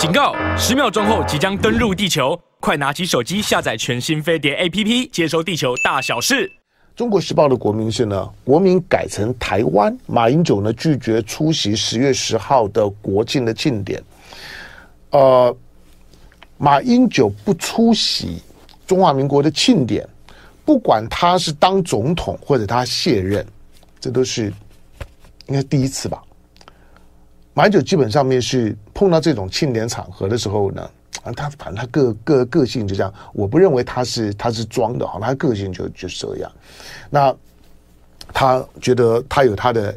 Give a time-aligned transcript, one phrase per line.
[0.00, 0.34] 警告！
[0.56, 6.50] 十秒钟后即将登陆地球，快拿起手机下载全新飞碟 APP，接收地球大小事。
[6.96, 9.94] 中国时报的国民是呢，国民改成台湾。
[10.06, 14.02] 马英九呢拒绝出席十月十号的国庆的庆典。
[15.10, 15.54] 呃，
[16.56, 18.40] 马英九不出席
[18.86, 20.08] 中华民国的庆典，
[20.64, 23.46] 不管他是当总统或者他卸任，
[24.00, 24.50] 这都是
[25.48, 26.22] 应该第一次吧。
[27.52, 30.90] 马英九基本上面是碰到这种庆典场合的时候呢，
[31.22, 36.50] 啊，他反正他个个个性就这样，我不认为他是他是装的哈，他个性就就是这样。
[37.10, 37.34] 那
[38.32, 39.94] 他觉得他有他的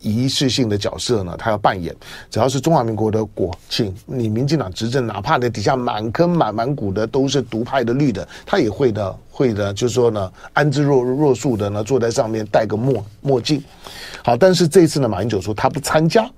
[0.00, 1.94] 仪式性的角色呢，他要扮演。
[2.28, 13.62] 只要是中华民国的国庆，你民进党执政，哪怕那底下满坑满满谷的都是独派的绿的，他也会的会的，就是说呢，安之若若素的呢，坐在上面戴个墨墨镜。
[14.24, 16.28] 好，但是这次呢，马英九说他不参加。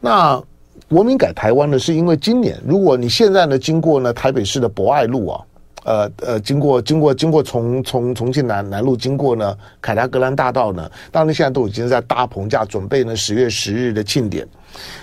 [0.00, 0.42] 那
[0.88, 5.40] 国民改台湾呢，是因为今年，如果你现在呢，经过呢台北市的博爱路啊，
[5.84, 14.46] 呃呃，经过经过经过从从重庆南南路经过呢凯达格兰大道呢，当然现在都已经在搭棚架准备呢十月十日的庆典。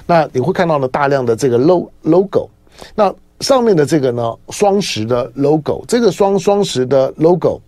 [0.05, 2.49] 那你会看到呢大量的这个 lo logo，
[2.93, 7.59] 那上面的这个呢双十的 logo，这个双双十的 logo，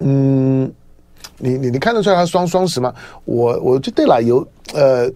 [0.00, 0.72] 嗯，
[1.38, 2.92] 你你你看得出来它双双十吗？
[3.24, 4.44] 我我就对了，有
[4.74, 5.08] 呃。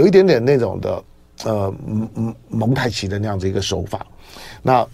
[0.00, 1.04] 有一点点那种的，
[1.44, 4.06] 呃，蒙蒙太奇的那样子一个手法，
[4.62, 4.86] 那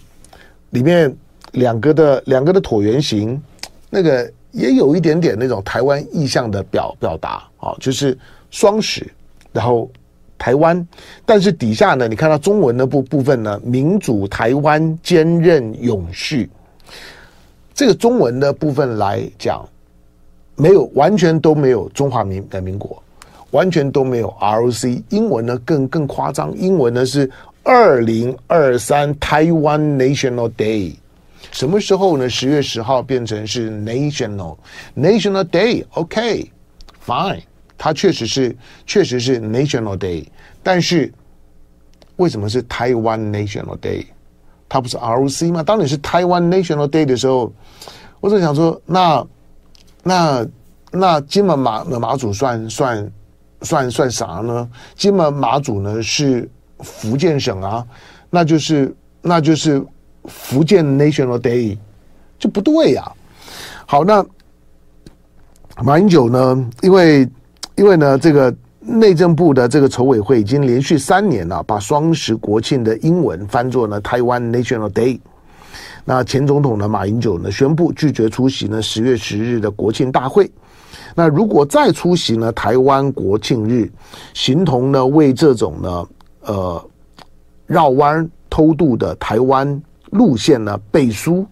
[0.71, 1.15] 里面
[1.53, 3.41] 两个的两个的椭圆形，
[3.89, 8.17] 那个也有一点点那种台湾意象的表表达啊，就是
[8.51, 9.09] 双十，
[9.53, 9.89] 然后
[10.37, 10.85] 台湾，
[11.25, 16.49] 但是底下呢，你看到中文的部部分呢，民主台湾坚韧永续，
[17.73, 19.65] 这个中文的部分来讲，
[20.57, 23.01] 没有完全都没有中华民的民国。
[23.51, 27.31] 完全都没有 ROC，英文呢更更夸张，英文呢是
[27.63, 30.95] 二零二三台湾 National Day，
[31.51, 32.29] 什么时候呢？
[32.29, 34.57] 十月十号变成是 National
[34.95, 37.41] National Day，OK，Fine，
[37.77, 40.25] 它确实是确实是 National Day，
[40.61, 41.13] 但是
[42.17, 44.05] 为什么是台湾 National Day？
[44.67, 45.63] 它不是 ROC 吗？
[45.63, 47.51] 当你是台湾 National Day 的时候，
[48.19, 49.25] 我就想说，那
[50.03, 50.45] 那
[50.91, 53.09] 那金门马马祖算算？
[53.61, 54.69] 算算啥呢？
[54.95, 57.85] 金门马祖呢是福建省啊，
[58.29, 59.83] 那就是那就是
[60.25, 61.77] 福建 National Day，
[62.37, 63.11] 就不对呀、
[63.85, 64.25] 好，那
[65.83, 66.69] 马英九呢？
[66.81, 67.27] 因为
[67.75, 75.19] 因为呢，这个内政部的这个筹委会已经连续三年了，把双十国庆的英文翻作呢台湾 National Day。
[76.05, 80.49] 那前总统呢马英九呢宣布拒绝出席呢十月十日的国庆大会。
[81.19, 82.51] 那如果再出席呢？
[82.51, 83.91] 台湾国庆日，
[84.35, 86.07] 形同呢为这种呢
[86.41, 86.89] 呃
[87.65, 91.43] 绕弯偷渡的台湾路线呢背书。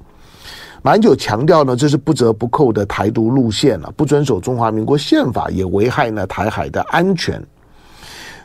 [0.83, 7.43] 马英九强调呢，这是不折不扣的台独路线了，不遵守中华民国宪法，也危害呢台海的安全。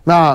[0.02, 0.34] 那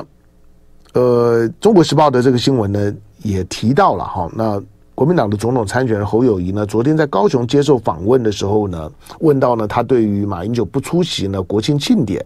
[0.92, 4.62] 呃，《中国时报》的这个新闻呢也提到了哈，那。
[4.96, 8.90] 国民党的总统参选人侯友谊呢，昨天在高雄接受访问的时候呢，
[9.20, 12.24] 问到呢他对于马英九不出席呢国庆庆典，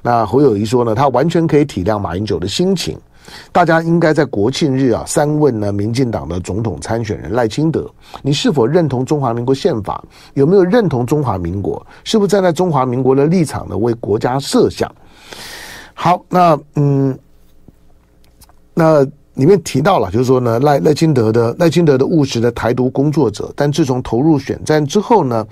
[0.00, 2.98] 那侯友谊说呢，他完全可以体谅马英九的心情，
[3.52, 7.86] 大家应该在国庆日啊三问呢民进党的总统参选人赖清德，
[8.22, 10.02] 你是否认同中华民国宪法？
[10.32, 11.86] 有没有认同中华民国？
[12.04, 14.90] 是不是站在中华民国的立场呢为国家设想？
[15.92, 17.18] 好，那嗯，
[18.72, 19.06] 那。
[19.40, 25.46] 里面提到了，就是说呢，赖赖清德的赖清德的务实的台独工作者，但自从投入选战之后呢，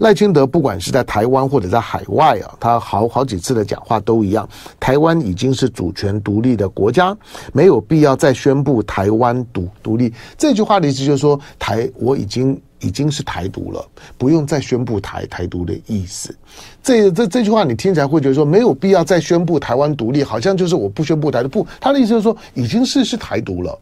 [0.00, 4.46] 赖清德不管是在台湾或者在海外啊，他好好几次的讲话都一样，
[4.78, 7.16] 台湾已经是主权独立的国家，
[7.54, 10.12] 没有必要再宣布台湾独独立。
[10.36, 12.60] 这句话的意思就是说，台我已经。
[12.80, 13.86] 已经是台独了，
[14.18, 16.34] 不用再宣布台台独的意思。
[16.82, 21.48] 这这这句话你听起来会觉得说没有必要再宣布台湾独立，好像就是我不宣布台独。
[21.48, 23.78] 不，他的意思就是说已经是是台独了，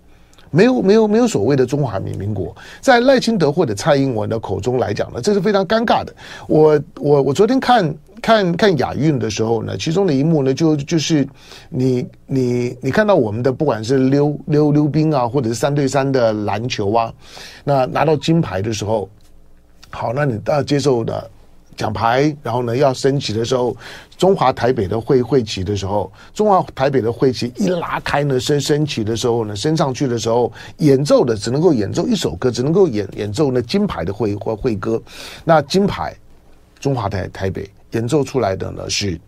[0.50, 2.54] 没有没有没有所谓的中华民民国。
[2.80, 6.14] 在赖清德或者蔡英文的口中来讲呢，这是非常尴尬的。
[6.46, 7.94] 我我我昨天看。
[8.20, 11.24] 看看亚运的时候呢，其中的一幕呢，就就是
[11.68, 17.14] 你你你看到我们的不管是溜溜溜冰啊，或者是三对三的篮球啊，
[17.62, 19.08] 那拿到金牌的时候，
[19.90, 21.30] 好，那你要接受的
[21.78, 23.74] 奖牌，然后呢要升旗的时候，
[24.18, 35.00] 中华台北的会会旗的时候，中华台北的会旗一拉开呢，升升旗的时候呢，升上去的时候，演奏的只能够演奏一首歌，只能够演演奏呢金牌的会会会歌，
[35.44, 36.14] 那金牌
[36.78, 37.66] 中华台台北。
[37.92, 39.18] 演奏出来的呢是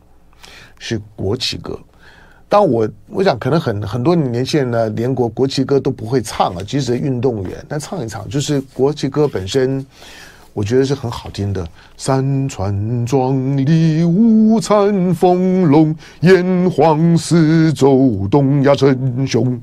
[0.79, 1.81] 是国旗歌，
[2.47, 9.83] 当我我想，可能很很多年轻人呢，连国国旗歌都不会唱啊，即使运动员，但唱一唱，就是国旗歌本身，
[10.53, 11.67] 我觉得是很好听的。
[11.97, 14.75] 山川壮丽，五彩
[15.15, 19.61] 丰隆，炎黄四周，东亚称雄。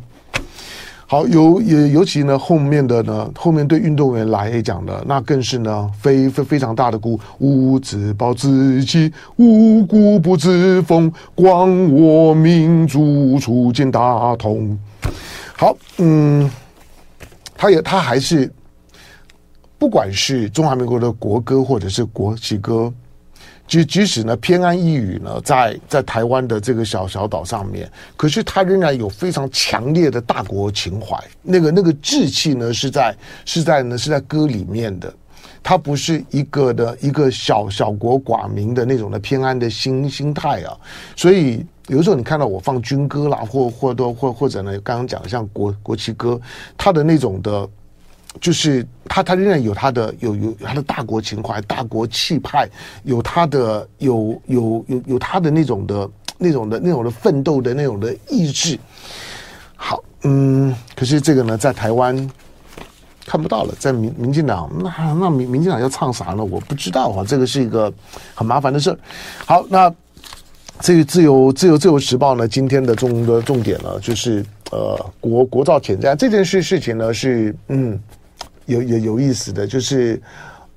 [1.09, 14.77] 好，尤也尤其呢，后面的呢，后面对运动员来讲的，那更是呢，非非非常大的鼓舞，自暴自弃，无故不自封，光我民族，促进大同。
[15.55, 16.51] 好，嗯，
[17.55, 18.51] 他也他还是，
[19.77, 22.93] 不管是中华民国的国歌或者是国旗歌。
[23.67, 31.21] 即即使呢偏安一隅呢，在在台湾的这个小小岛上面，可是他仍然有非常强烈的大国情怀。
[31.41, 33.13] 那个那个志气呢，是在
[33.43, 35.13] 是在呢是在歌里面的。
[35.61, 40.71] 他不是一个的一个小小国寡民的那种的偏安的心心态啊。
[41.13, 46.39] 所以有时候你看到我放军歌啦，或或多或或者呢，刚刚讲的像国国旗歌，
[46.77, 47.67] 他的那种的。
[48.39, 52.67] 就是他，他仍然有他的有有他的大国情怀、大国气派，
[53.03, 58.77] 有他的有有有有他的那种的那种的那种的奋斗的那种的意志。
[59.75, 62.15] 好，嗯，可是这个呢，在台湾
[63.25, 66.43] 看不到了，在民民进党，那那民民进党要唱啥呢？
[66.43, 67.91] 我不知道啊，这个是一个
[68.33, 68.97] 很麻烦的事儿。
[69.45, 69.93] 好，那
[70.79, 77.99] 这个自由自由自由时报呢，今天的重的重点呢，就是呃国国造潜在这件事事情呢，是嗯。
[78.67, 80.21] 有有有意思的就是，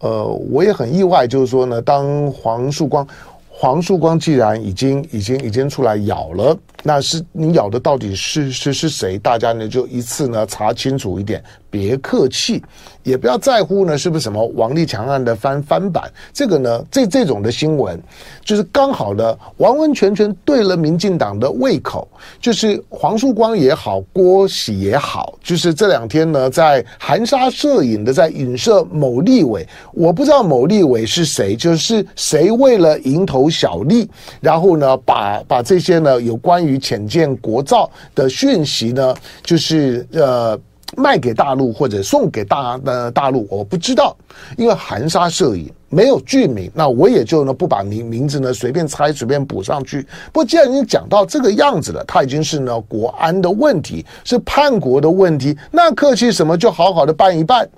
[0.01, 3.07] 呃，我也很意外，就是说呢，当黄树光，
[3.49, 9.19] 黄树光既然已经已经已经出来咬了，那是你咬的到底是是是谁？
[9.19, 11.43] 大家呢就一次呢查清楚一点。
[11.73, 12.61] 别客气，
[13.05, 16.11] 也不要在乎呢，是不是什么王立强案的翻翻版？
[16.33, 17.97] 这个呢，这这种的新闻，
[18.45, 22.09] 就是刚好呢完完全全对了民进党的胃口。
[22.41, 34.11] 就是黄树光也好，郭喜也好，就是这两天呢，在含沙射影的在影射某立委，我不知道某立委是谁，就是谁为了蝇头小利，
[34.41, 40.59] 然后呢，把把这些呢有关于潜见国造的讯息呢，就是呃。
[40.97, 44.17] 卖给大陆或者送给大呃大陆，我不知道，
[44.57, 50.03] 因为含沙射影，没有具名，那我也就呢不把名名字呢随便猜随便补上去。
[50.33, 56.59] 不过既然已经讲到这个样子了，它已经是呢国安的问题，是叛国的问题，那客气什么？
[56.59, 57.71] 就好好的办一办。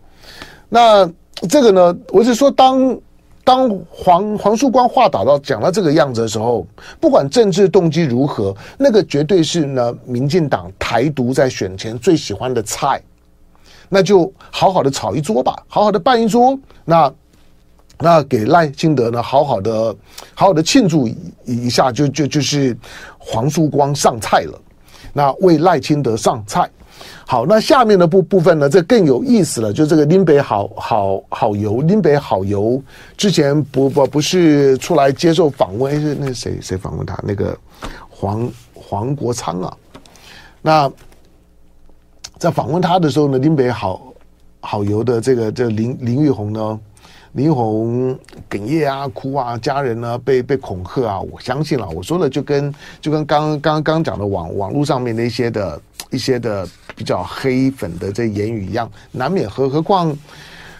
[0.70, 1.06] 那
[1.50, 2.98] 这个呢，我是说当。
[3.44, 6.64] 当黄黄树光话打到讲到这个样子的时候，
[7.00, 13.02] 不管政治动机如何，那个绝对是呢，民进党台独在选前最喜欢的菜，
[13.88, 17.12] 那就好好的炒一桌吧，好好的办一桌，那
[17.98, 19.94] 那给赖清德呢，好好的
[20.34, 21.08] 好好的庆祝
[21.44, 22.76] 一下，就就就是
[23.18, 24.60] 黄树光上菜了，
[25.12, 26.68] 那为赖清德上菜。
[27.26, 29.72] 好，那下面的部部分呢，这更有意思了。
[29.72, 32.80] 就这个林北好好好油，林北好油
[33.16, 37.18] 之前不不不是出来接受访问，是那谁谁访问他？
[37.24, 37.58] 那个
[38.08, 39.76] 黄黄国昌啊。
[40.60, 40.92] 那
[42.38, 44.12] 在访问他的时候呢，林北好
[44.60, 46.78] 好油的这个这、林林玉红呢，
[47.32, 48.18] 林玉红
[48.48, 51.20] 哽咽啊，哭啊，家人呢被被恐吓啊。
[51.20, 55.80] 我相信了，我说的就跟就跟刚刚刚讲的网网络上面那些的。
[56.10, 59.48] 一些的比较黑粉的这言语一样，难免。
[59.48, 60.14] 何何况，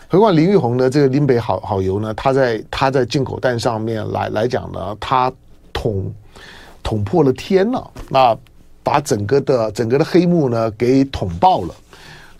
[0.06, 2.12] 何况林玉红的这个林北好好油呢？
[2.12, 5.32] 他在他在进口蛋上面来来讲呢，他
[5.72, 6.12] 捅
[6.82, 8.36] 捅破了天了，那
[8.82, 11.74] 把整个的整个的黑幕呢给捅爆了。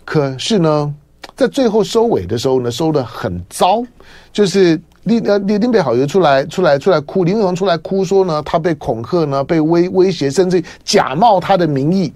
[0.05, 0.93] 可是呢，
[1.35, 3.83] 在最后收尾的时候呢，收得很糟，
[4.31, 12.13] 就是林呃林林北好友出来出来出来哭，林玉红出来哭说呢，他被恐吓呢，被威威胁，甚至假冒他的名义。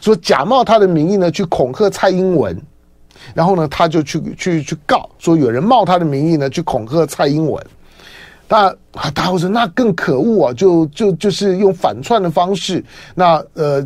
[0.00, 2.56] 说假冒他的名义呢，去恐吓蔡英文，
[3.34, 7.64] 然后呢，他就去去去告，说有人冒他的名义呢，去恐吓蔡英文。
[8.48, 13.84] 那啊，大伙说那更可恶啊，就就就是用反串的方式，那呃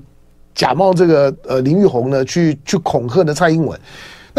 [0.54, 3.78] 假冒这个呃林玉红呢，去去恐吓的蔡英文。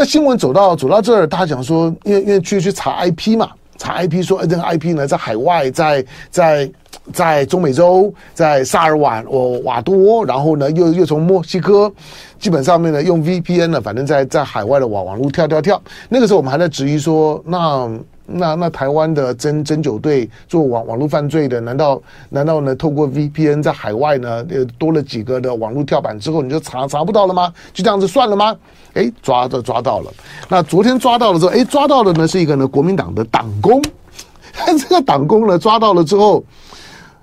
[0.01, 6.71] 那新闻走到走到这儿，大家讲说，因为因为去去查 IP 嘛，查 IP 说，这个 IP 呢在海外，在在。
[7.11, 11.91] 在中美洲，在萨尔瓦哦瓦多，然后呢，又又从墨西哥，
[12.37, 15.81] 基本上面呢用 VPN 呢，反正在在海外的网网络跳跳跳。
[16.09, 17.89] 那个时候我们还在质疑说，那
[18.33, 27.53] 那那台湾的侦侦九队做网网络犯罪的，难道难道呢透过 VPN 在海外呢，呃多了几个的网络跳板之后，你就查查不到了吗？
[27.73, 28.55] 就这样子算了吗？
[28.93, 30.11] 哎，抓的抓到了。
[30.49, 33.81] 那昨天抓到了之后，哎，抓到的呢是一个呢国民党的党工，
[34.79, 36.43] 这个党工呢抓到了之后。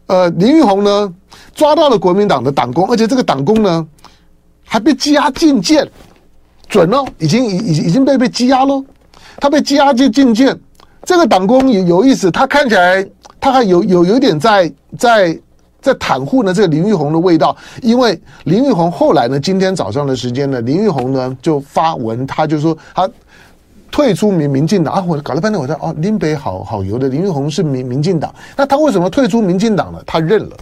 [0.06, 1.14] 呃，林玉红呢，
[1.54, 3.86] 抓到了国民党的党工，而且这个党工呢
[4.64, 5.86] 还被羁押禁见，
[6.66, 8.82] 准哦，已经已已已经被被羁押喽。
[9.38, 10.58] 他被羁押进禁见，
[11.08, 13.02] 这个党工有有意思，他看起来
[13.40, 15.40] 他还有有有点在在
[15.80, 23.08] 在袒护呢这个林玉红的味道，因为林玉红后来呢，今天早上的时间呢，林玉红呢就发文，他就说他
[23.90, 29.98] 退出民民进党啊，我搞了半天我说哦，林北好好油的林玉红是民民进党，那他为什么退出民进党呢？
[30.06, 30.56] 他认了。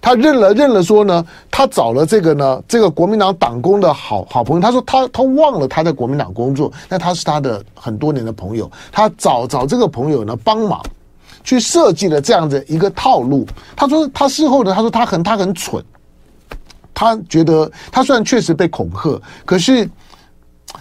[0.00, 4.60] 他认了认了，说呢，他找了这个呢，这个国民党党工的好好朋友。
[4.60, 8.70] 他说他他忘了他在国民党工作，那他是他的很多年的朋友。
[8.92, 10.80] 他找找这个朋友呢帮忙，
[11.42, 13.46] 去设计了这样子一个套路。
[13.74, 15.84] 他说他事后呢，他说他很他很蠢，
[16.92, 19.88] 他觉得他虽然确实被恐吓，可是。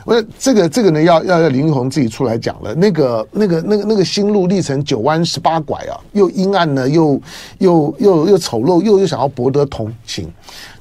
[0.06, 2.74] 我这个这个呢，要要要林玉红自己出来讲了。
[2.76, 7.22] 那个那个那个那个心路历程九弯十八拐啊，又阴暗呢，又
[7.60, 10.32] 又又又丑陋，又又想要博得同情。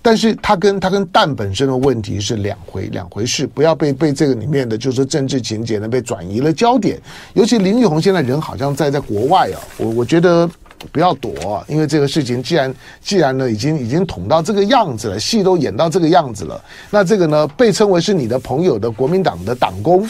[0.00, 7.00] 但是他跟他跟蛋本身的问题是两回两回事，不要被被这个里面的就是政治情节呢被转移了焦点。
[7.34, 10.50] 尤其林玉红现在人好像在在国外啊，我我觉得。
[10.90, 16.60] 不要躲，因为这个事情既然既然呢已经已经捅到这个样子了，戏都演到这个样子了，
[16.90, 20.08] 那这个呢被称为是你的朋友的国民党的党工，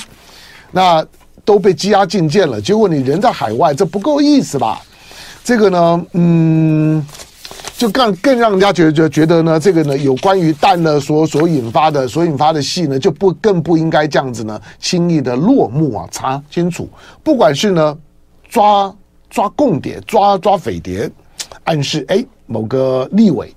[0.70, 1.04] 那
[1.44, 4.80] 都被羁押禁见了，结果你人在海外，这不够意思吧？
[5.44, 7.06] 这个呢，嗯，
[7.76, 16.88] 就更更让人家觉得觉得呢，这个呢有关于蛋呢所所引发的所引发的戏呢，就不更不应该这样子呢轻易的落幕啊，查清楚，
[17.22, 17.98] 不管是呢
[18.48, 18.94] 抓。
[19.32, 21.10] 抓共谍，抓抓匪谍，
[21.64, 23.50] 暗示哎，某个立委，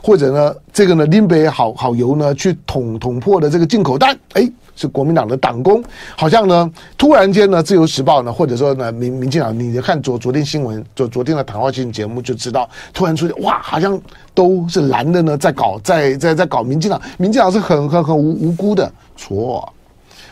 [0.00, 5.82] 或者呢，这个呢，林北好好油呢，去捅捅破的这个进口单，哎，是国民党的党工，
[6.16, 14.00] 好像呢，突然间呢，《自由时报》呢，或者说呢，民民进党，你就看昨昨天新闻，昨昨天的谈话性节目就知道，突然出现，哇，好像
[14.32, 19.72] 都是蓝的呢，在搞，在在在搞民进党，民进党是很很很无无辜的，错，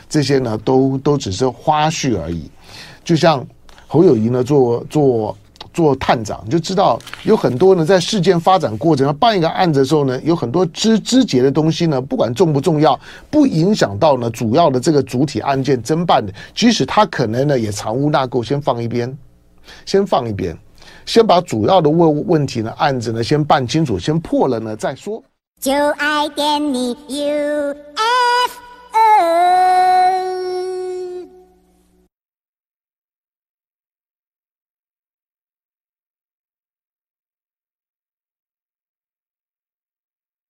[0.08, 2.48] 这些呢，都都只是花絮而已，
[3.02, 3.44] 就像。
[3.88, 5.36] 侯友宜呢，做做
[5.72, 12.98] 做探长，就知道有很多呢，在事件发展过程要办一个案子的时候呢，有很多枝枝节的东西呢，不管重不重要，
[13.30, 19.16] 不影响到呢主要的这个主体案件侦办的，即使他可能呢也藏污纳垢，先放一边，
[19.86, 20.56] 先放一边，
[21.06, 25.22] 先把主要的问问题呢案子呢先办清楚，先破了呢再说。
[25.60, 27.74] 就爱点你 UFO